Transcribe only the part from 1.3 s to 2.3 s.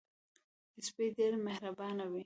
مهربانه وي.